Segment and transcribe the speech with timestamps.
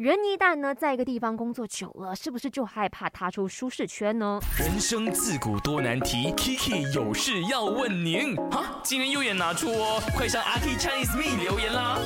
[0.00, 4.40] 人一旦呢在一个地方工作久了，是不是就害怕踏出舒适圈呢？
[4.58, 8.34] 人生自古多难题，Kiki 有事要问您。
[8.50, 11.98] 哈，今天右眼拿出哦，快上阿 K Chinese Me 留言啦。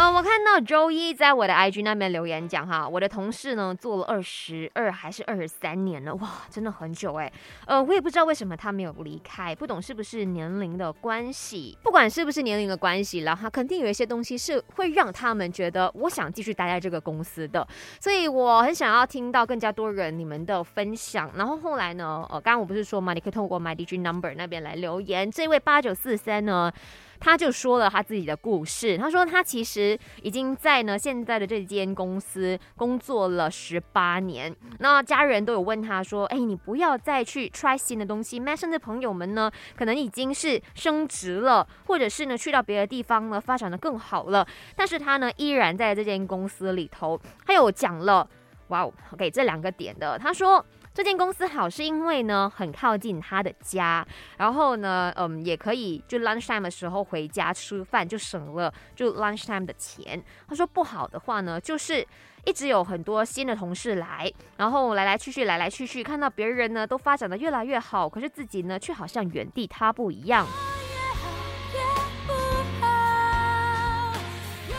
[0.00, 7.32] 嗯，我看到周一在我的 IG 那边留言讲哈，我的同事呢做了二十二还是二十三年了，哇，真的很久哎。
[7.66, 11.76] 呃，我也不知道为什么他没有离开，不懂是不是年龄的关系。
[11.82, 17.66] 不管是不是年龄的关系然后肯定有一些东西是会让他们觉得我想继续待在这个公司的。
[18.00, 21.28] 所以我很想要听到更加多人你们的分享。
[21.34, 25.28] 然后后来呢，呃，刚刚我不是说嘛，你可以透过 My DJ Number 那边来留言。
[25.28, 26.72] 这位八九四三呢？
[27.20, 28.96] 他就说了他自己的故事。
[28.96, 29.87] 他说他其实
[30.22, 34.54] 已经在呢现在的这间公司工作了十八年。
[34.80, 44.46] 那家人都有问他说：“哎，你不要再去 try 新的东西。”甚至朋友们呢，可能已经是升职了，或者是呢去到别的地方呢发展的更好了。
[44.74, 47.20] 但是他呢依然在这间公司里头。
[47.46, 48.28] 他有讲了，
[48.68, 50.18] 哇哦，OK 这两个点的。
[50.18, 50.64] 他说。
[50.94, 54.04] 这间公司好是因为呢很靠近他的家，
[54.38, 60.20] 然后呢，嗯，也可以就 lunch time 的时候回家吃饭，就省了就 lunch time 的钱。
[60.48, 62.04] 他说不好的话呢，就是
[62.44, 70.44] 一直有很多新的同事来，然后来来去去，来来去去，看到别人呢都发展的越来越好，可是自己呢却好像原地踏步一样。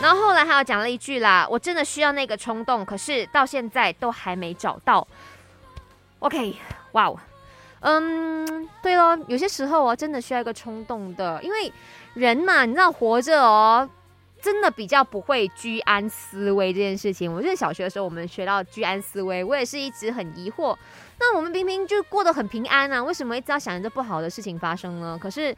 [0.02, 5.06] 然后后来还有讲了一句啦，我真的需要那个冲动，可是到现在都还没找到。
[6.20, 6.56] OK，
[6.94, 7.18] 哇哦，
[7.82, 11.72] 嗯，对咯，有些时候哦，真的需要一个冲动的，因为
[12.14, 13.90] 人嘛，你知道活着哦，
[14.42, 17.32] 真的比较不会居安思危这件事情。
[17.32, 20.76] 我记得小学的时候，我们学到居安思危，我也是一直很疑惑。
[21.22, 25.20] 那我们明明就过得很平安啊，为什么一直要想着不好的事情发生呢？
[25.22, 25.54] 可是，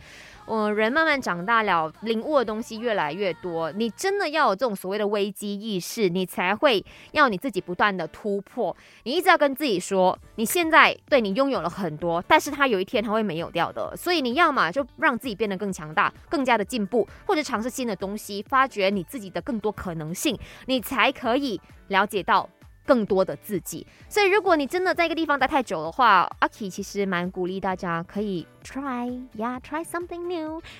[0.48, 8.76] 我人慢慢长大了，领悟的东西越来越多，你真的要有这种所谓的危机意识，你才会要你自己不断的突破。
[9.04, 13.96] 你一直要跟自己说，你现在对你拥有了很多，但是它有一天它会没有掉的。
[13.96, 21.60] 所以你要么就让自己变得更强大，更加的进步，或者尝试新的东西，发觉你自己的更多可能性，你才可以
[21.90, 22.50] 了解到。
[22.84, 30.62] 更多的自己，所以如果你真的在一个地方待太久的话，阿 K 其实蛮鼓励大家可以 try，yeah，try something new，